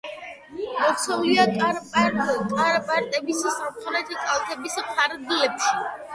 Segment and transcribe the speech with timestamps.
[0.77, 5.79] მოქცეულია კარპატების სამხრეთი კალთების ფარგლებში.